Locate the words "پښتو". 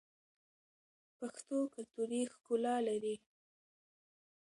1.17-1.57